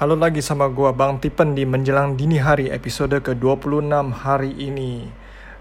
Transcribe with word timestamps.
Halo 0.00 0.16
lagi 0.16 0.40
sama 0.40 0.64
gua 0.72 0.96
Bang 0.96 1.20
Tipen 1.20 1.52
di 1.52 1.68
menjelang 1.68 2.16
dini 2.16 2.40
hari 2.40 2.72
episode 2.72 3.20
ke-26 3.20 3.84
hari 4.24 4.48
ini. 4.56 5.04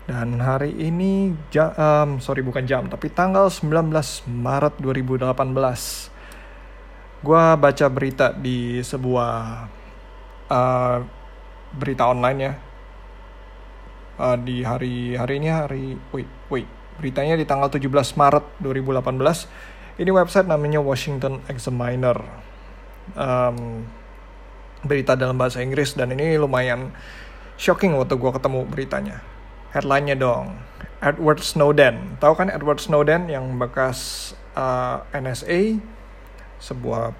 Dan 0.07 0.39
hari 0.39 0.71
ini 0.79 1.35
jam, 1.51 1.75
um, 1.75 2.23
sorry 2.23 2.39
bukan 2.39 2.63
jam, 2.63 2.87
tapi 2.87 3.11
tanggal 3.11 3.51
19 3.51 3.91
Maret 4.31 4.79
2018. 4.79 5.27
Gua 7.19 7.59
baca 7.59 7.85
berita 7.91 8.31
di 8.31 8.79
sebuah 8.79 9.67
uh, 10.47 10.97
berita 11.75 12.07
online 12.07 12.39
ya. 12.39 12.53
Uh, 14.23 14.39
di 14.39 14.63
hari 14.63 15.19
hari 15.19 15.33
ini 15.35 15.51
hari 15.51 15.99
wait 16.15 16.31
wait 16.47 16.67
beritanya 16.95 17.35
di 17.35 17.43
tanggal 17.43 17.67
17 17.67 17.91
Maret 18.15 18.55
2018. 18.63 19.99
Ini 19.99 20.15
website 20.15 20.47
namanya 20.47 20.79
Washington 20.79 21.43
Examiner. 21.51 22.23
Um, 23.19 23.83
berita 24.83 25.15
dalam 25.15 25.35
bahasa 25.35 25.59
Inggris 25.59 25.95
dan 25.95 26.15
ini 26.15 26.39
lumayan 26.39 26.91
shocking 27.59 27.95
waktu 27.99 28.15
gue 28.15 28.31
ketemu 28.31 28.59
beritanya. 28.67 29.17
Headline-nya 29.69 30.17
dong, 30.17 30.57
Edward 31.03 31.43
Snowden. 31.45 32.17
Tahu 32.17 32.33
kan 32.33 32.49
Edward 32.49 32.81
Snowden 32.81 33.29
yang 33.29 33.45
bekas 33.59 34.31
uh, 34.57 35.05
NSA, 35.13 35.77
sebuah 36.57 37.13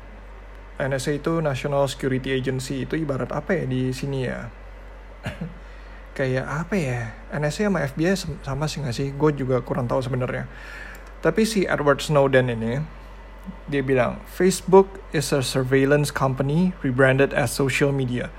NSA 0.80 1.20
itu 1.20 1.44
National 1.44 1.86
Security 1.92 2.34
Agency 2.34 2.88
itu 2.88 2.96
ibarat 2.96 3.30
apa 3.36 3.54
ya 3.54 3.64
di 3.68 3.92
sini 3.92 4.26
ya? 4.26 4.48
Kayak 6.18 6.48
apa 6.48 6.76
ya? 6.76 7.02
NSA 7.36 7.70
sama 7.70 7.86
FBI 7.86 8.16
sama 8.44 8.66
sih 8.66 8.80
nggak 8.82 8.96
sih? 8.96 9.08
Gue 9.14 9.36
juga 9.36 9.62
kurang 9.62 9.86
tahu 9.86 10.02
sebenarnya. 10.02 10.48
Tapi 11.20 11.44
si 11.44 11.68
Edward 11.68 12.00
Snowden 12.00 12.48
ini 12.50 12.80
dia 13.70 13.86
bilang 13.86 14.22
Facebook 14.26 15.02
is 15.14 15.30
a 15.30 15.46
surveillance 15.46 16.10
company 16.10 16.74
rebranded 16.82 17.34
as 17.34 17.54
social 17.54 17.94
media. 17.94 18.34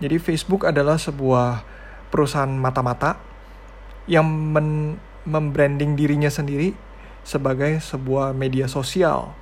Jadi 0.00 0.16
Facebook 0.16 0.64
adalah 0.64 0.96
sebuah 0.96 1.64
perusahaan 2.08 2.50
mata-mata 2.50 3.20
yang 4.08 4.24
men 4.26 4.96
membranding 5.28 5.94
dirinya 5.94 6.32
sendiri 6.32 6.72
sebagai 7.22 7.78
sebuah 7.84 8.32
media 8.32 8.64
sosial. 8.64 9.36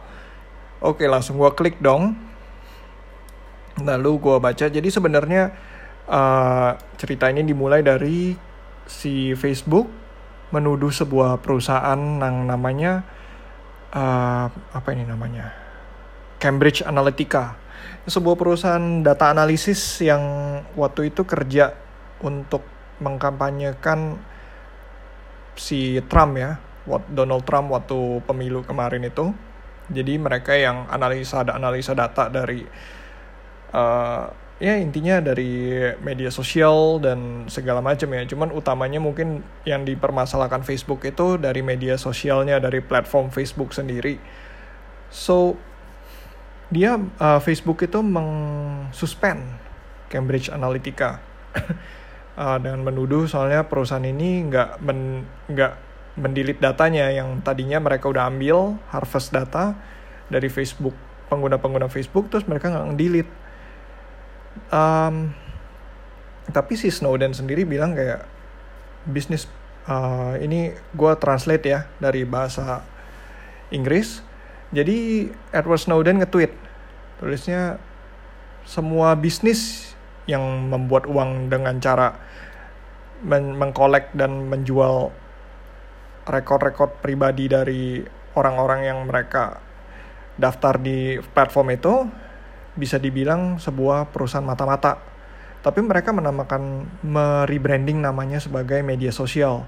Oke, 0.82 1.06
langsung 1.06 1.38
gue 1.38 1.50
klik 1.54 1.78
dong. 1.78 2.18
Lalu 3.78 4.10
gue 4.18 4.36
baca. 4.42 4.66
Jadi 4.66 4.90
sebenarnya 4.90 5.54
uh, 6.10 6.74
cerita 6.98 7.30
ini 7.30 7.46
dimulai 7.46 7.86
dari 7.86 8.34
si 8.90 9.38
Facebook 9.38 9.86
menuduh 10.50 10.90
sebuah 10.90 11.38
perusahaan 11.38 11.98
yang 11.98 12.50
namanya 12.50 13.06
uh, 13.92 14.46
apa 14.50 14.88
ini 14.92 15.04
namanya? 15.04 15.52
Cambridge 16.38 16.86
Analytica. 16.86 17.58
Sebuah 18.08 18.36
perusahaan 18.40 19.04
data 19.04 19.28
analisis 19.28 20.00
yang 20.00 20.22
waktu 20.74 21.12
itu 21.12 21.28
kerja 21.28 21.76
untuk 22.24 22.64
mengkampanyekan 22.98 24.18
si 25.58 25.98
Trump 26.06 26.38
ya 26.38 26.58
Donald 27.12 27.44
Trump 27.44 27.68
waktu 27.68 28.24
pemilu 28.24 28.64
kemarin 28.64 29.04
itu. 29.04 29.36
Jadi 29.88 30.20
mereka 30.20 30.56
yang 30.56 30.88
analisa 30.88 31.44
analisa 31.44 31.92
data 31.92 32.28
dari 32.28 32.64
uh, 33.72 34.24
ya 34.58 34.74
intinya 34.74 35.22
dari 35.22 35.78
media 36.02 36.34
sosial 36.34 36.98
dan 36.98 37.46
segala 37.46 37.78
macam 37.78 38.10
ya. 38.10 38.22
Cuman 38.26 38.50
utamanya 38.50 38.98
mungkin 38.98 39.46
yang 39.62 39.86
dipermasalahkan 39.86 40.66
Facebook 40.66 41.06
itu 41.06 41.38
dari 41.38 41.62
media 41.62 41.94
sosialnya 41.94 42.58
dari 42.58 42.82
platform 42.82 43.30
Facebook 43.30 43.70
sendiri. 43.70 44.18
So 45.08 45.56
dia 46.68 47.00
uh, 47.00 47.40
Facebook 47.40 47.80
itu 47.80 48.04
mengsuspend 48.04 49.40
Cambridge 50.12 50.52
Analytica 50.52 51.16
uh, 52.36 52.58
dengan 52.64 52.84
menuduh 52.84 53.24
soalnya 53.24 53.64
perusahaan 53.64 54.04
ini 54.04 54.44
nggak 54.52 54.84
men 54.84 55.24
nggak 55.48 55.72
mendilit 56.18 56.58
datanya 56.60 57.08
yang 57.08 57.40
tadinya 57.40 57.80
mereka 57.80 58.10
udah 58.10 58.28
ambil 58.28 58.76
harvest 58.92 59.32
data 59.32 59.78
dari 60.28 60.52
Facebook 60.52 60.92
pengguna-pengguna 61.32 61.88
Facebook 61.88 62.28
terus 62.28 62.44
mereka 62.44 62.68
nggak 62.68 62.86
ngedelete 62.92 63.32
um, 64.70 65.32
tapi 66.48 66.74
si 66.74 66.88
Snowden 66.88 67.36
sendiri 67.36 67.68
bilang 67.68 67.92
kayak 67.92 68.24
bisnis 69.08 69.48
uh, 69.88 70.36
ini 70.40 70.72
gue 70.96 71.12
translate 71.20 71.64
ya 71.64 71.80
dari 72.00 72.24
bahasa 72.24 72.84
Inggris. 73.72 74.24
Jadi 74.68 75.28
Edward 75.52 75.80
Snowden 75.80 76.20
nge-tweet 76.20 76.52
tulisnya 77.18 77.80
semua 78.68 79.16
bisnis 79.16 79.92
yang 80.28 80.44
membuat 80.68 81.08
uang 81.08 81.48
dengan 81.48 81.80
cara 81.80 82.20
men 83.24 83.56
mengkolek 83.56 84.12
dan 84.12 84.46
menjual 84.46 85.10
rekor-rekor 86.28 87.00
pribadi 87.00 87.48
dari 87.48 88.04
orang-orang 88.36 88.80
yang 88.84 88.98
mereka 89.08 89.58
daftar 90.38 90.78
di 90.78 91.18
platform 91.34 91.68
itu 91.74 91.94
bisa 92.78 93.02
dibilang 93.02 93.58
sebuah 93.58 94.14
perusahaan 94.14 94.46
mata-mata. 94.46 95.02
Tapi 95.58 95.82
mereka 95.82 96.14
menamakan 96.14 96.86
merebranding 97.02 97.98
namanya 97.98 98.38
sebagai 98.38 98.78
media 98.86 99.10
sosial. 99.10 99.66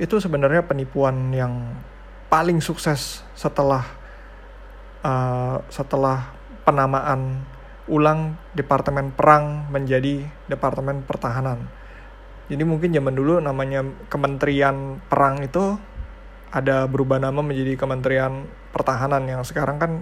Itu 0.00 0.16
sebenarnya 0.18 0.64
penipuan 0.64 1.28
yang 1.36 1.76
paling 2.32 2.64
sukses 2.64 3.20
setelah 3.36 3.84
uh, 5.04 5.60
setelah 5.68 6.32
penamaan 6.64 7.44
ulang 7.88 8.36
departemen 8.52 9.12
perang 9.12 9.68
menjadi 9.68 10.24
departemen 10.48 11.04
pertahanan. 11.04 11.68
Jadi 12.48 12.64
mungkin 12.64 12.96
zaman 12.96 13.12
dulu 13.12 13.40
namanya 13.44 13.84
Kementerian 14.08 15.04
Perang 15.04 15.44
itu 15.44 15.76
ada 16.48 16.88
berubah 16.88 17.20
nama 17.20 17.44
menjadi 17.44 17.76
Kementerian 17.76 18.48
Pertahanan 18.72 19.28
yang 19.28 19.44
sekarang 19.44 19.76
kan 19.76 19.92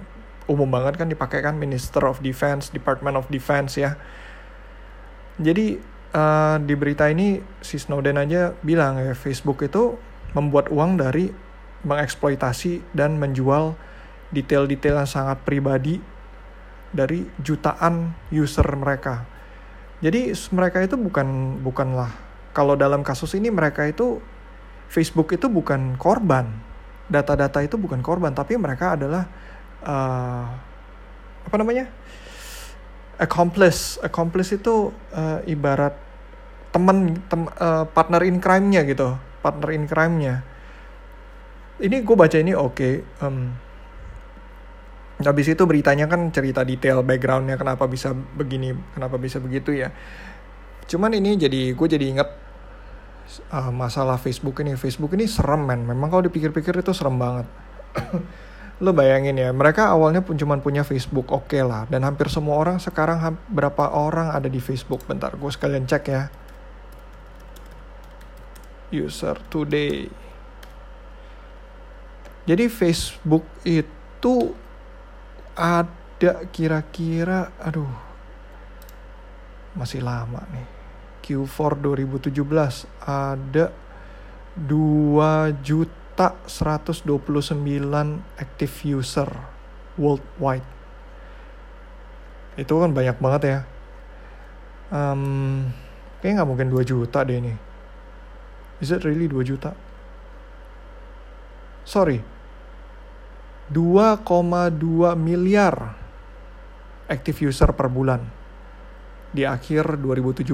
umum 0.46 0.70
banget 0.70 0.98
kan 0.98 1.10
dipakai 1.10 1.42
kan 1.42 1.58
Minister 1.58 2.02
of 2.06 2.22
Defense, 2.22 2.70
Department 2.70 3.18
of 3.18 3.26
Defense 3.30 3.78
ya. 3.78 3.98
Jadi 5.36 5.76
uh, 6.16 6.56
di 6.62 6.74
berita 6.78 7.10
ini 7.10 7.42
si 7.60 7.76
Snowden 7.76 8.16
aja 8.16 8.56
bilang 8.64 8.98
ya 8.98 9.12
Facebook 9.12 9.60
itu 9.66 9.98
membuat 10.32 10.72
uang 10.72 11.02
dari 11.02 11.28
mengeksploitasi 11.86 12.96
dan 12.96 13.20
menjual 13.20 13.76
detail-detail 14.34 15.04
yang 15.04 15.10
sangat 15.10 15.38
pribadi 15.46 16.02
dari 16.90 17.28
jutaan 17.42 18.16
user 18.32 18.66
mereka. 18.74 19.28
Jadi 20.00 20.34
mereka 20.52 20.82
itu 20.82 20.96
bukan 20.98 21.60
bukanlah 21.62 22.26
kalau 22.56 22.72
dalam 22.72 23.04
kasus 23.04 23.36
ini 23.36 23.52
mereka 23.52 23.84
itu 23.84 24.16
Facebook 24.88 25.28
itu 25.36 25.44
bukan 25.52 26.00
korban. 26.00 26.48
Data-data 27.06 27.60
itu 27.60 27.76
bukan 27.76 28.00
korban, 28.00 28.32
tapi 28.32 28.56
mereka 28.56 28.96
adalah 28.96 29.28
uh, 29.84 30.44
apa 31.46 31.56
namanya? 31.58 31.90
Accomplice. 33.16 34.00
Accomplice 34.00 34.56
itu 34.56 34.92
uh, 35.12 35.40
ibarat 35.48 35.96
teman 36.72 37.16
tem, 37.28 37.48
uh, 37.48 37.84
partner 37.88 38.22
in 38.28 38.40
crime-nya 38.40 38.84
gitu. 38.84 39.16
Partner 39.40 39.72
in 39.72 39.84
crime-nya. 39.88 40.44
Ini 41.76 42.00
gue 42.04 42.16
baca 42.16 42.36
ini 42.40 42.56
oke 42.56 42.72
okay. 42.72 42.94
um, 43.20 43.52
habis 45.20 45.52
itu 45.52 45.60
beritanya 45.68 46.08
kan 46.08 46.32
cerita 46.32 46.64
detail 46.64 47.04
backgroundnya 47.04 47.60
kenapa 47.60 47.84
bisa 47.84 48.16
begini 48.16 48.72
kenapa 48.96 49.20
bisa 49.20 49.40
begitu 49.40 49.76
ya. 49.76 49.92
Cuman 50.88 51.12
ini 51.12 51.36
jadi 51.36 51.76
gue 51.76 51.88
jadi 51.88 52.04
inget 52.16 52.28
uh, 53.52 53.72
masalah 53.72 54.16
Facebook 54.16 54.60
ini. 54.64 54.72
Facebook 54.76 55.12
ini 55.16 55.28
serem 55.28 55.68
men. 55.68 55.84
Memang 55.84 56.08
kalau 56.08 56.24
dipikir-pikir 56.24 56.80
itu 56.80 56.92
serem 56.96 57.16
banget 57.20 57.48
lo 58.76 58.92
bayangin 58.92 59.40
ya 59.40 59.56
mereka 59.56 59.88
awalnya 59.88 60.20
pun 60.20 60.36
cuma 60.36 60.60
punya 60.60 60.84
Facebook 60.84 61.32
oke 61.32 61.48
okay 61.48 61.62
lah. 61.64 61.88
Dan 61.88 62.04
hampir 62.04 62.28
semua 62.28 62.60
orang 62.60 62.76
sekarang 62.76 63.40
berapa 63.48 63.88
orang 63.96 64.36
ada 64.36 64.52
di 64.52 64.60
Facebook? 64.60 65.04
Bentar 65.08 65.32
gue 65.32 65.50
sekalian 65.50 65.88
cek 65.88 66.04
ya. 66.12 66.28
User 68.92 69.36
today. 69.48 70.06
Jadi 72.46 72.64
Facebook 72.70 73.42
itu 73.66 74.54
ada 75.56 76.46
kira-kira 76.52 77.50
aduh 77.58 77.90
masih 79.74 80.04
lama 80.04 80.44
nih. 80.52 80.68
Q4 81.26 81.82
2017 82.30 82.30
ada 83.02 83.74
2 84.54 85.66
juta 85.66 86.05
juta 86.16 86.32
129 86.48 87.60
active 88.40 88.74
user 88.88 89.28
worldwide. 90.00 90.64
Itu 92.56 92.80
kan 92.80 92.96
banyak 92.96 93.20
banget 93.20 93.42
ya. 93.44 93.58
Um, 94.88 95.68
kayaknya 96.24 96.40
nggak 96.40 96.48
mungkin 96.48 96.68
2 96.72 96.88
juta 96.88 97.20
deh 97.20 97.36
ini. 97.36 97.52
Is 98.80 98.88
it 98.96 99.04
really 99.04 99.28
2 99.28 99.44
juta? 99.44 99.76
Sorry. 101.84 102.24
2,2 103.68 104.72
miliar 105.20 106.00
active 107.12 107.44
user 107.44 107.76
per 107.76 107.92
bulan. 107.92 108.24
di 109.36 109.44
akhir 109.44 110.00
2017. 110.00 110.48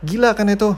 Gila 0.00 0.32
kan 0.32 0.48
itu? 0.48 0.72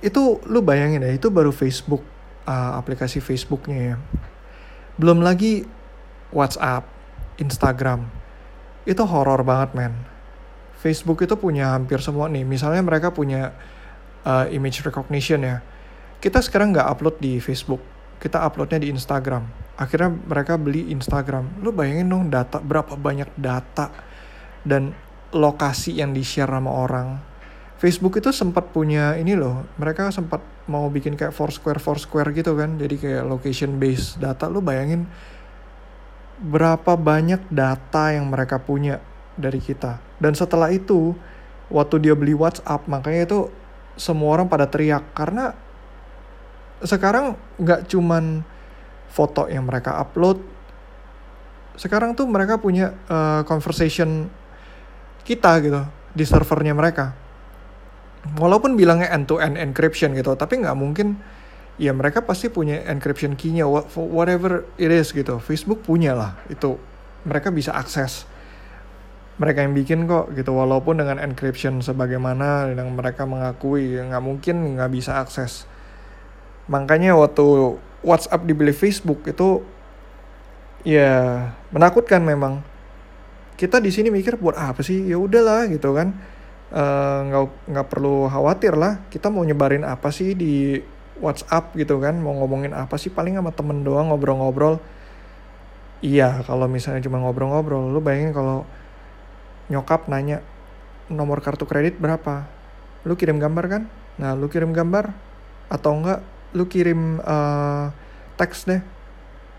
Itu 0.00 0.38
lu 0.46 0.62
bayangin 0.62 1.02
ya, 1.02 1.12
itu 1.14 1.28
baru 1.28 1.50
Facebook, 1.50 2.02
uh, 2.46 2.78
aplikasi 2.78 3.18
Facebooknya 3.18 3.78
ya. 3.94 3.96
Belum 4.98 5.22
lagi 5.22 5.66
WhatsApp, 6.34 6.86
Instagram. 7.38 8.06
Itu 8.84 9.04
horor 9.04 9.42
banget 9.46 9.74
men. 9.74 9.94
Facebook 10.78 11.18
itu 11.26 11.34
punya 11.34 11.74
hampir 11.74 11.98
semua 11.98 12.30
nih. 12.30 12.46
Misalnya 12.46 12.82
mereka 12.86 13.10
punya 13.10 13.50
uh, 14.22 14.46
image 14.50 14.86
recognition 14.86 15.42
ya. 15.42 15.58
Kita 16.18 16.42
sekarang 16.42 16.74
nggak 16.74 16.88
upload 16.98 17.16
di 17.22 17.38
Facebook, 17.38 17.82
kita 18.18 18.42
uploadnya 18.42 18.82
di 18.82 18.90
Instagram. 18.90 19.46
Akhirnya 19.78 20.10
mereka 20.10 20.58
beli 20.58 20.90
Instagram. 20.90 21.62
Lu 21.62 21.70
bayangin 21.70 22.10
dong 22.10 22.26
data 22.26 22.58
berapa 22.58 22.98
banyak 22.98 23.30
data 23.38 23.94
dan 24.66 24.90
lokasi 25.30 25.98
yang 25.98 26.10
di 26.10 26.26
share 26.26 26.50
sama 26.50 26.70
orang. 26.74 27.08
Facebook 27.78 28.18
itu 28.18 28.34
sempat 28.34 28.74
punya 28.74 29.14
ini 29.14 29.38
loh, 29.38 29.62
mereka 29.78 30.10
sempat 30.10 30.42
mau 30.66 30.90
bikin 30.90 31.14
kayak 31.14 31.30
Foursquare 31.30 31.78
Foursquare 31.78 32.34
gitu 32.34 32.58
kan, 32.58 32.74
jadi 32.74 32.94
kayak 32.98 33.24
location 33.30 33.78
based 33.78 34.18
data. 34.18 34.50
Lu 34.50 34.58
bayangin 34.58 35.06
berapa 36.42 36.98
banyak 36.98 37.46
data 37.54 38.18
yang 38.18 38.26
mereka 38.26 38.58
punya 38.58 38.98
dari 39.38 39.62
kita. 39.62 40.02
Dan 40.18 40.34
setelah 40.34 40.74
itu, 40.74 41.14
waktu 41.70 42.02
dia 42.02 42.18
beli 42.18 42.34
WhatsApp, 42.34 42.90
makanya 42.90 43.30
itu 43.30 43.40
semua 43.94 44.34
orang 44.34 44.50
pada 44.50 44.66
teriak 44.66 45.14
karena 45.14 45.54
sekarang 46.82 47.38
nggak 47.58 47.90
cuman 47.90 48.42
foto 49.10 49.50
yang 49.50 49.66
mereka 49.66 49.98
upload 49.98 50.38
sekarang 51.74 52.14
tuh 52.14 52.26
mereka 52.30 52.58
punya 52.62 52.94
uh, 53.10 53.42
conversation 53.42 54.30
kita 55.26 55.58
gitu 55.58 55.82
di 56.14 56.22
servernya 56.22 56.74
mereka 56.74 57.27
walaupun 58.38 58.74
bilangnya 58.74 59.14
end 59.14 59.30
to 59.30 59.38
end 59.38 59.54
encryption 59.54 60.12
gitu 60.14 60.34
tapi 60.34 60.58
nggak 60.58 60.74
mungkin 60.74 61.18
ya 61.78 61.94
mereka 61.94 62.20
pasti 62.26 62.50
punya 62.50 62.82
encryption 62.90 63.38
key-nya 63.38 63.64
whatever 63.94 64.66
it 64.76 64.90
is 64.90 65.14
gitu. 65.14 65.38
Facebook 65.38 65.86
punya 65.86 66.12
lah 66.12 66.34
itu. 66.50 66.76
Mereka 67.22 67.54
bisa 67.54 67.72
akses. 67.72 68.26
Mereka 69.38 69.62
yang 69.62 69.72
bikin 69.72 70.10
kok 70.10 70.34
gitu 70.34 70.50
walaupun 70.50 70.98
dengan 70.98 71.22
encryption 71.22 71.78
sebagaimana 71.78 72.74
yang 72.74 72.90
mereka 72.98 73.22
mengakui 73.22 73.94
nggak 73.94 74.22
mungkin 74.22 74.74
nggak 74.74 74.90
bisa 74.90 75.22
akses. 75.22 75.70
Makanya 76.66 77.14
waktu 77.14 77.78
WhatsApp 78.02 78.42
dibeli 78.44 78.74
Facebook 78.74 79.22
itu 79.30 79.62
ya 80.82 81.54
menakutkan 81.70 82.20
memang. 82.26 82.66
Kita 83.58 83.82
di 83.82 83.90
sini 83.90 84.10
mikir 84.10 84.38
buat 84.38 84.54
apa 84.54 84.86
sih? 84.86 85.06
Ya 85.06 85.18
udahlah 85.18 85.66
gitu 85.70 85.90
kan 85.94 86.14
nggak 86.68 87.44
uh, 87.48 87.50
nggak 87.72 87.86
perlu 87.88 88.28
khawatir 88.28 88.76
lah. 88.76 89.00
Kita 89.08 89.32
mau 89.32 89.40
nyebarin 89.44 89.84
apa 89.88 90.12
sih 90.12 90.36
di 90.36 90.76
WhatsApp 91.18 91.74
gitu 91.74 91.98
kan? 91.98 92.20
Mau 92.20 92.36
ngomongin 92.36 92.76
apa 92.76 93.00
sih? 93.00 93.08
Paling 93.08 93.40
sama 93.40 93.50
temen 93.52 93.82
doang 93.82 94.12
ngobrol-ngobrol. 94.12 94.80
Iya 95.98 96.46
kalau 96.46 96.70
misalnya 96.70 97.02
cuma 97.02 97.18
ngobrol-ngobrol 97.18 97.90
lu 97.90 97.98
bayangin 97.98 98.30
kalau 98.30 98.62
nyokap 99.66 100.06
nanya 100.06 100.46
nomor 101.10 101.42
kartu 101.42 101.66
kredit 101.66 101.98
berapa? 101.98 102.46
Lu 103.02 103.18
kirim 103.18 103.40
gambar 103.42 103.64
kan? 103.66 103.82
Nah 104.20 104.38
lu 104.38 104.46
kirim 104.46 104.70
gambar 104.70 105.10
atau 105.72 105.92
enggak 105.98 106.20
lu 106.54 106.64
kirim 106.70 107.18
uh, 107.24 107.90
teks 108.38 108.68
deh. 108.68 108.80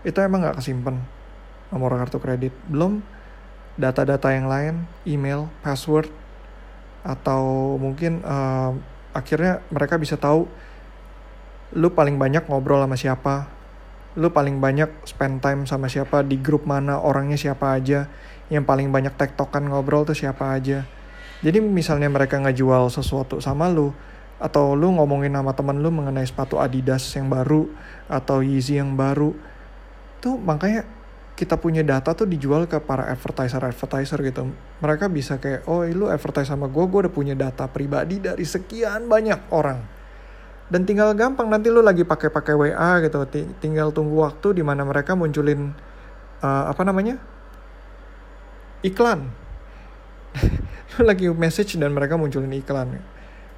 Itu 0.06 0.22
emang 0.24 0.46
nggak 0.46 0.62
kesimpan 0.62 1.02
nomor 1.68 1.92
kartu 2.00 2.16
kredit. 2.22 2.54
Belum 2.70 3.04
data-data 3.76 4.32
yang 4.32 4.48
lain 4.48 4.74
email 5.04 5.52
password 5.60 6.19
atau 7.00 7.74
mungkin 7.80 8.20
uh, 8.22 8.76
akhirnya 9.16 9.64
mereka 9.72 9.96
bisa 9.96 10.20
tahu 10.20 10.46
lu 11.74 11.88
paling 11.94 12.18
banyak 12.18 12.44
ngobrol 12.50 12.82
sama 12.82 12.98
siapa 12.98 13.34
lu 14.18 14.34
paling 14.34 14.58
banyak 14.58 14.90
spend 15.06 15.38
time 15.38 15.70
sama 15.70 15.86
siapa 15.86 16.26
di 16.26 16.34
grup 16.34 16.66
mana 16.66 16.98
orangnya 16.98 17.38
siapa 17.38 17.78
aja 17.78 18.10
yang 18.50 18.66
paling 18.66 18.90
banyak 18.90 19.14
tektokan 19.14 19.70
ngobrol 19.70 20.02
tuh 20.02 20.18
siapa 20.18 20.50
aja. 20.58 20.82
Jadi 21.40 21.62
misalnya 21.62 22.10
mereka 22.10 22.36
ngejual 22.42 22.90
sesuatu 22.90 23.38
sama 23.38 23.70
lu 23.70 23.94
atau 24.42 24.74
lu 24.74 24.98
ngomongin 24.98 25.30
sama 25.30 25.54
temen 25.54 25.78
lu 25.78 25.94
mengenai 25.94 26.26
sepatu 26.26 26.58
Adidas 26.58 27.06
yang 27.14 27.30
baru 27.30 27.70
atau 28.10 28.42
Yeezy 28.42 28.82
yang 28.82 28.98
baru 28.98 29.32
tuh 30.20 30.36
makanya 30.36 30.84
kita 31.40 31.56
punya 31.56 31.80
data 31.80 32.12
tuh 32.12 32.28
dijual 32.28 32.68
ke 32.68 32.76
para 32.84 33.08
advertiser 33.08 33.64
advertiser 33.64 34.20
gitu. 34.20 34.52
Mereka 34.84 35.08
bisa 35.08 35.40
kayak 35.40 35.64
oh 35.64 35.88
lu 35.88 36.12
advertise 36.12 36.52
sama 36.52 36.68
gue 36.68 36.84
gue 36.84 37.08
udah 37.08 37.12
punya 37.12 37.32
data 37.32 37.64
pribadi 37.64 38.20
dari 38.20 38.44
sekian 38.44 39.08
banyak 39.08 39.48
orang. 39.48 39.80
Dan 40.68 40.84
tinggal 40.84 41.16
gampang 41.16 41.48
nanti 41.48 41.72
lu 41.72 41.80
lagi 41.80 42.04
pakai 42.04 42.28
pakai 42.28 42.54
WA 42.54 43.00
gitu 43.00 43.24
tinggal 43.58 43.88
tunggu 43.90 44.20
waktu 44.20 44.60
di 44.60 44.62
mana 44.62 44.84
mereka 44.84 45.16
munculin 45.16 45.72
uh, 46.44 46.64
apa 46.68 46.84
namanya? 46.84 47.16
Iklan. 48.84 49.32
Lu 50.96 51.02
lagi 51.02 51.26
message 51.32 51.74
dan 51.76 51.90
mereka 51.90 52.14
munculin 52.16 52.54
iklan. 52.54 52.96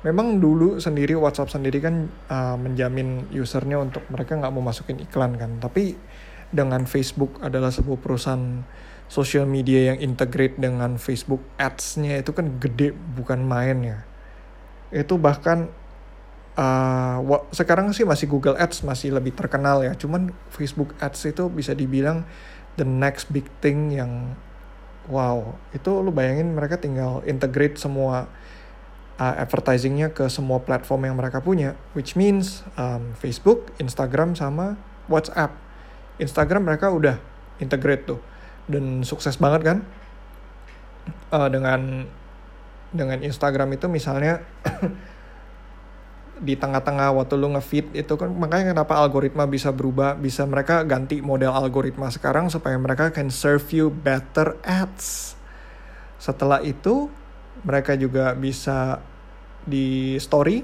Memang 0.03 0.43
dulu 0.43 0.83
sendiri 0.83 1.15
WhatsApp 1.15 1.53
sendiri 1.53 1.79
kan 1.79 2.11
uh, 2.27 2.59
menjamin 2.59 3.31
usernya 3.31 3.79
untuk 3.79 4.03
mereka 4.11 4.35
nggak 4.35 4.51
mau 4.51 4.65
masukin 4.65 4.99
iklan 4.99 5.39
kan. 5.39 5.63
Tapi 5.63 5.95
dengan 6.53 6.85
Facebook 6.85 7.41
adalah 7.41 7.73
sebuah 7.73 7.99
perusahaan 7.99 8.63
social 9.09 9.45
media 9.45 9.93
yang 9.93 9.99
integrate 10.01 10.57
dengan 10.57 10.97
Facebook 10.97 11.45
ads-nya 11.61 12.21
itu 12.21 12.33
kan 12.33 12.61
gede 12.61 12.93
bukan 12.93 13.45
main 13.45 13.85
ya. 13.85 13.99
Itu 14.93 15.17
bahkan 15.17 15.73
uh, 16.57 17.21
sekarang 17.53 17.93
sih 17.97 18.05
masih 18.05 18.29
Google 18.29 18.57
Ads 18.57 18.85
masih 18.85 19.13
lebih 19.13 19.37
terkenal 19.37 19.85
ya. 19.85 19.93
Cuman 19.97 20.33
Facebook 20.53 20.97
Ads 21.01 21.33
itu 21.33 21.49
bisa 21.53 21.77
dibilang 21.77 22.25
the 22.77 22.85
next 22.89 23.29
big 23.29 23.45
thing 23.61 23.93
yang 23.93 24.37
wow 25.11 25.59
itu 25.75 25.91
lu 26.01 26.15
bayangin 26.15 26.55
mereka 26.55 26.79
tinggal 26.79 27.21
integrate 27.27 27.77
semua 27.77 28.31
uh, 29.19 29.35
advertisingnya 29.37 30.15
ke 30.15 30.31
semua 30.33 30.63
platform 30.63 31.11
yang 31.11 31.17
mereka 31.19 31.43
punya 31.43 31.77
which 31.93 32.15
means 32.15 32.63
um, 32.79 33.13
Facebook, 33.19 33.75
Instagram 33.83 34.39
sama 34.39 34.79
WhatsApp 35.11 35.62
Instagram 36.23 36.63
mereka 36.63 36.89
udah 36.89 37.19
integrate 37.59 38.07
tuh 38.07 38.21
dan 38.71 39.03
sukses 39.03 39.35
banget 39.37 39.63
kan? 39.67 39.79
Uh, 41.35 41.51
dengan 41.51 42.07
dengan 42.95 43.19
Instagram 43.25 43.75
itu 43.75 43.91
misalnya 43.91 44.45
di 46.47 46.55
tengah-tengah 46.59 47.15
waktu 47.15 47.35
lu 47.39 47.55
ngefeed 47.55 47.95
itu 47.95 48.15
kan 48.19 48.31
makanya 48.31 48.75
kenapa 48.75 48.99
algoritma 48.99 49.47
bisa 49.47 49.71
berubah 49.71 50.19
bisa 50.19 50.43
mereka 50.43 50.83
ganti 50.83 51.23
model 51.23 51.55
algoritma 51.55 52.11
sekarang 52.11 52.51
supaya 52.51 52.75
mereka 52.79 53.11
can 53.11 53.31
serve 53.33 53.65
you 53.75 53.91
better 53.91 54.55
ads. 54.63 55.35
Setelah 56.23 56.63
itu 56.63 57.11
mereka 57.67 57.99
juga 57.99 58.35
bisa 58.35 59.03
di 59.67 60.19
story. 60.19 60.63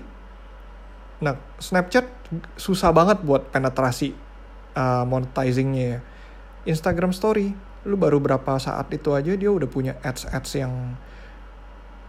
Nah 1.18 1.34
Snapchat 1.58 2.06
susah 2.54 2.94
banget 2.94 3.22
buat 3.24 3.50
penetrasi 3.50 4.27
uh, 4.74 5.04
monetizingnya 5.04 5.84
ya. 5.84 6.00
Instagram 6.68 7.14
story 7.14 7.54
lu 7.86 7.94
baru 7.96 8.20
berapa 8.20 8.58
saat 8.60 8.90
itu 8.92 9.14
aja 9.14 9.32
dia 9.32 9.48
udah 9.48 9.70
punya 9.70 9.96
ads 10.02 10.28
ads 10.28 10.58
yang 10.58 10.98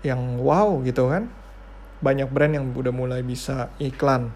yang 0.04 0.40
wow 0.42 0.80
gitu 0.84 1.08
kan. 1.12 1.30
Banyak 2.00 2.32
brand 2.32 2.56
yang 2.56 2.66
udah 2.72 2.92
mulai 2.96 3.22
bisa 3.24 3.72
iklan. 3.80 4.32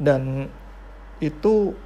Dan 0.00 0.48
itu 1.20 1.76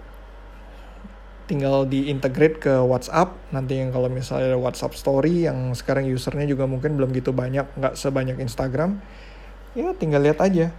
tinggal 1.46 1.86
diintegrate 1.86 2.58
ke 2.58 2.74
WhatsApp. 2.82 3.34
Nanti 3.50 3.78
yang 3.82 3.90
kalau 3.90 4.06
misalnya 4.10 4.54
ada 4.54 4.58
WhatsApp 4.58 4.94
Story 4.94 5.46
yang 5.46 5.74
sekarang 5.74 6.06
usernya 6.10 6.46
juga 6.46 6.66
mungkin 6.70 6.98
belum 6.98 7.14
gitu 7.14 7.34
banyak 7.34 7.66
nggak 7.78 7.94
sebanyak 7.98 8.38
Instagram 8.42 9.02
ya 9.76 9.92
tinggal 9.92 10.24
lihat 10.24 10.40
aja 10.40 10.72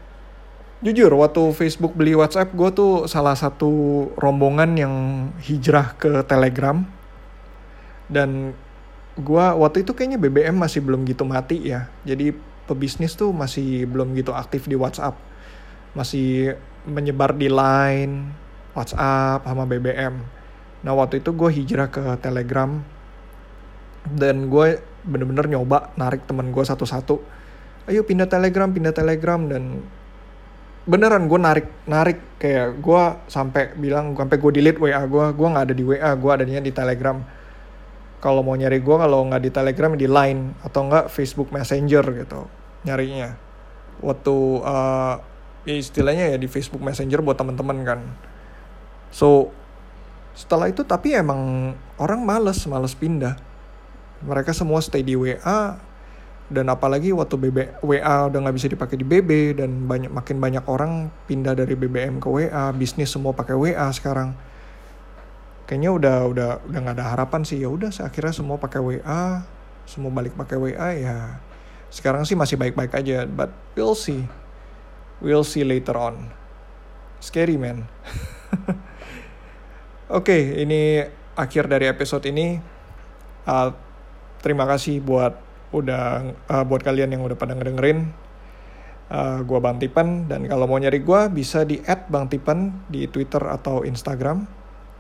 jujur 0.86 1.10
waktu 1.18 1.42
Facebook 1.58 1.98
beli 1.98 2.14
WhatsApp 2.14 2.54
gue 2.54 2.70
tuh 2.70 3.10
salah 3.10 3.34
satu 3.34 4.06
rombongan 4.14 4.78
yang 4.78 4.94
hijrah 5.42 5.98
ke 5.98 6.22
Telegram 6.30 6.86
dan 8.08 8.54
gue 9.18 9.46
waktu 9.58 9.82
itu 9.82 9.98
kayaknya 9.98 10.22
BBM 10.22 10.54
masih 10.54 10.86
belum 10.86 11.02
gitu 11.10 11.26
mati 11.26 11.74
ya 11.74 11.90
jadi 12.06 12.38
pebisnis 12.68 13.16
tuh 13.16 13.32
masih 13.32 13.88
belum 13.88 14.12
gitu 14.14 14.36
aktif 14.36 14.68
di 14.68 14.76
WhatsApp. 14.76 15.16
Masih 15.96 16.60
menyebar 16.84 17.34
di 17.34 17.48
Line, 17.48 18.36
WhatsApp, 18.76 19.48
sama 19.48 19.64
BBM. 19.64 20.20
Nah 20.84 20.94
waktu 20.94 21.24
itu 21.24 21.32
gue 21.34 21.50
hijrah 21.50 21.90
ke 21.90 22.04
Telegram 22.20 22.84
dan 24.12 24.52
gue 24.52 24.84
bener-bener 25.08 25.48
nyoba 25.48 25.96
narik 25.96 26.28
temen 26.28 26.52
gue 26.52 26.62
satu-satu. 26.62 27.24
Ayo 27.88 28.04
pindah 28.04 28.28
Telegram, 28.28 28.68
pindah 28.68 28.92
Telegram 28.92 29.40
dan 29.48 29.80
beneran 30.88 31.28
gue 31.28 31.40
narik 31.40 31.68
narik. 31.86 32.20
Kayak 32.38 32.80
gue 32.80 33.04
sampai 33.28 33.76
bilang 33.76 34.16
sampai 34.16 34.38
gue 34.40 34.52
delete 34.56 34.80
WA 34.80 35.04
gue 35.04 35.26
gue 35.36 35.48
nggak 35.48 35.66
ada 35.68 35.76
di 35.76 35.84
WA 35.84 36.12
gue 36.16 36.32
adanya 36.32 36.64
di 36.64 36.72
Telegram. 36.72 37.20
Kalau 38.18 38.42
mau 38.42 38.58
nyari 38.58 38.82
gue 38.82 38.96
kalau 38.98 39.28
nggak 39.30 39.44
di 39.44 39.52
Telegram 39.54 39.92
di 39.94 40.08
Line 40.10 40.58
atau 40.66 40.90
nggak 40.90 41.12
Facebook 41.12 41.54
Messenger 41.54 42.04
gitu 42.24 42.48
nyarinya. 42.88 43.36
Waktu 44.00 44.36
uh, 44.64 45.16
istilahnya 45.68 46.34
ya 46.34 46.38
di 46.40 46.48
Facebook 46.48 46.80
Messenger 46.80 47.20
buat 47.20 47.36
teman-teman 47.36 47.78
kan. 47.84 48.00
So 49.12 49.52
setelah 50.38 50.70
itu 50.70 50.86
tapi 50.86 51.18
emang 51.18 51.74
orang 52.00 52.22
males 52.24 52.64
males 52.70 52.96
pindah. 52.96 53.36
Mereka 54.22 54.50
semua 54.54 54.82
stay 54.82 55.06
di 55.06 55.14
WA 55.14 55.78
dan 56.48 56.72
apalagi 56.72 57.12
waktu 57.12 57.36
BB, 57.36 57.84
WA 57.84 58.32
udah 58.32 58.40
nggak 58.40 58.56
bisa 58.56 58.72
dipakai 58.72 58.96
di 58.96 59.04
BB 59.04 59.60
dan 59.60 59.84
banyak 59.84 60.08
makin 60.08 60.40
banyak 60.40 60.64
orang 60.72 61.12
pindah 61.28 61.52
dari 61.52 61.76
BBM 61.76 62.24
ke 62.24 62.28
WA 62.32 62.72
bisnis 62.72 63.12
semua 63.12 63.36
pakai 63.36 63.52
WA 63.52 63.92
sekarang. 63.92 64.32
Kayaknya 65.68 65.92
udah 65.92 66.18
udah 66.32 66.50
udah 66.72 66.80
nggak 66.80 66.96
ada 66.96 67.06
harapan 67.12 67.44
sih. 67.44 67.60
Ya 67.60 67.68
udah 67.68 67.92
akhirnya 67.92 68.32
semua 68.32 68.56
pakai 68.56 68.80
WA 68.80 69.44
semua 69.84 70.08
balik 70.08 70.40
pakai 70.40 70.56
WA 70.56 70.90
ya. 70.96 71.44
Sekarang 71.92 72.24
sih 72.24 72.40
masih 72.40 72.56
baik-baik 72.56 72.96
aja 72.96 73.28
but 73.28 73.52
we'll 73.76 73.96
see. 73.96 74.24
We'll 75.20 75.44
see 75.44 75.68
later 75.68 76.00
on. 76.00 76.32
Scary 77.20 77.60
man. 77.60 77.84
Oke 80.08 80.32
okay, 80.32 80.64
ini 80.64 81.04
akhir 81.36 81.68
dari 81.68 81.92
episode 81.92 82.24
ini. 82.24 82.64
Uh, 83.44 83.76
terima 84.40 84.64
kasih 84.64 85.04
buat 85.04 85.47
udah 85.76 86.34
uh, 86.48 86.64
buat 86.64 86.82
kalian 86.84 87.12
yang 87.12 87.24
udah 87.28 87.36
pada 87.36 87.52
ngedengerin 87.52 88.12
uh, 89.12 89.44
gue 89.44 89.60
Bang 89.60 89.80
Tipen 89.82 90.32
dan 90.32 90.48
kalau 90.48 90.66
mau 90.70 90.80
nyari 90.80 91.04
gue 91.04 91.22
bisa 91.32 91.68
di 91.68 91.84
@bangtipen 91.84 92.88
di 92.88 93.08
Twitter 93.12 93.44
atau 93.44 93.84
Instagram 93.84 94.48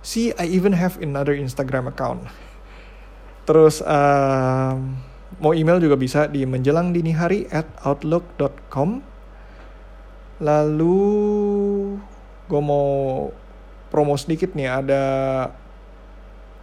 See, 0.07 0.31
I 0.39 0.47
even 0.47 0.71
have 0.77 0.95
another 1.03 1.35
Instagram 1.35 1.91
account. 1.91 2.31
Terus 3.43 3.83
um, 3.83 4.95
mau 5.43 5.51
email 5.51 5.83
juga 5.83 5.99
bisa 5.99 6.31
di 6.31 6.47
menjelang 6.47 6.95
dini 6.95 7.11
hari 7.11 7.43
at 7.51 7.67
outlook.com. 7.83 9.03
Lalu 10.39 10.99
gue 12.47 12.61
mau 12.63 12.87
promo 13.91 14.15
sedikit 14.15 14.55
nih 14.55 14.69
ada 14.71 15.03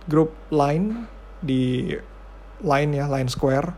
grup 0.09 0.33
line 0.49 1.05
di 1.45 1.93
line 2.65 2.91
ya 2.97 3.05
line 3.13 3.29
square 3.29 3.77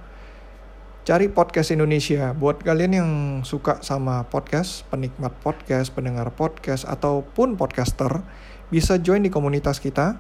cari 1.07 1.31
podcast 1.31 1.71
Indonesia 1.71 2.35
buat 2.35 2.67
kalian 2.67 2.93
yang 2.99 3.11
suka 3.47 3.79
sama 3.79 4.27
podcast 4.27 4.83
penikmat 4.91 5.31
podcast 5.39 5.95
pendengar 5.95 6.35
podcast 6.35 6.83
ataupun 6.83 7.55
podcaster 7.55 8.27
bisa 8.75 8.99
join 8.99 9.23
di 9.23 9.31
komunitas 9.31 9.79
kita. 9.79 10.19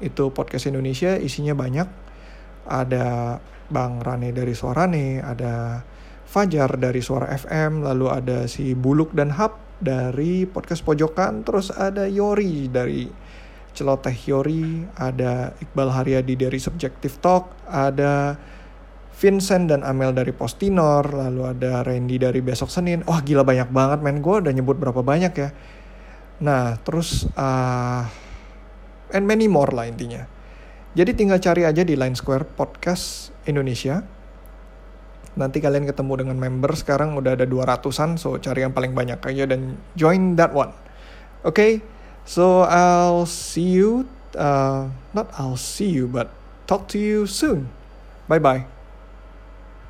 Itu 0.00 0.32
podcast 0.32 0.72
Indonesia 0.72 1.20
isinya 1.20 1.52
banyak. 1.52 1.84
Ada 2.64 3.36
Bang 3.68 4.00
Rane 4.00 4.32
dari 4.32 4.56
Suara 4.56 4.88
Rane, 4.88 5.20
ada 5.20 5.84
Fajar 6.24 6.80
dari 6.80 7.04
Suara 7.04 7.36
FM, 7.36 7.84
lalu 7.84 8.08
ada 8.08 8.48
si 8.48 8.72
Buluk 8.72 9.12
dan 9.12 9.36
Hap 9.36 9.60
dari 9.84 10.48
podcast 10.48 10.80
Pojokan, 10.80 11.44
terus 11.44 11.68
ada 11.68 12.08
Yori 12.08 12.72
dari 12.72 13.04
Celoteh 13.76 14.16
Yori, 14.32 14.80
ada 14.96 15.52
Iqbal 15.60 15.92
Haryadi 15.92 16.40
dari 16.40 16.56
Subjective 16.56 17.20
Talk, 17.20 17.52
ada 17.68 18.40
Vincent 19.16 19.72
dan 19.72 19.80
Amel 19.80 20.12
dari 20.12 20.28
Postinor, 20.28 21.08
lalu 21.08 21.48
ada 21.48 21.80
Randy 21.80 22.20
dari 22.20 22.44
Besok 22.44 22.68
Senin. 22.68 23.00
Wah 23.08 23.24
gila 23.24 23.48
banyak 23.48 23.72
banget 23.72 24.04
men, 24.04 24.20
gue 24.20 24.44
udah 24.44 24.52
nyebut 24.52 24.76
berapa 24.76 25.00
banyak 25.00 25.32
ya. 25.32 25.48
Nah, 26.44 26.76
terus 26.84 27.24
uh, 27.32 28.04
and 29.16 29.24
many 29.24 29.48
more 29.48 29.72
lah 29.72 29.88
intinya. 29.88 30.28
Jadi 30.92 31.16
tinggal 31.16 31.40
cari 31.40 31.64
aja 31.64 31.80
di 31.80 31.96
Line 31.96 32.12
Square 32.12 32.44
Podcast 32.60 33.32
Indonesia. 33.48 34.04
Nanti 35.36 35.64
kalian 35.64 35.88
ketemu 35.88 36.24
dengan 36.24 36.36
member 36.36 36.72
sekarang 36.76 37.16
udah 37.16 37.36
ada 37.36 37.48
200-an, 37.48 38.20
so 38.20 38.36
cari 38.40 38.64
yang 38.64 38.72
paling 38.72 38.96
banyak 38.96 39.20
aja 39.20 39.44
dan 39.48 39.80
join 39.96 40.36
that 40.36 40.52
one. 40.52 40.72
Oke, 41.44 41.56
okay? 41.56 41.72
so 42.24 42.64
I'll 42.64 43.28
see 43.28 43.76
you, 43.76 44.08
uh, 44.36 44.88
not 45.12 45.28
I'll 45.36 45.60
see 45.60 45.88
you, 45.92 46.08
but 46.08 46.32
talk 46.64 46.88
to 46.92 47.00
you 47.00 47.28
soon. 47.28 47.68
Bye-bye. 48.32 48.75